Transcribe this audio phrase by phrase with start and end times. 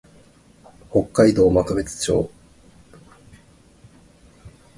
[0.89, 2.31] 北海道幕別町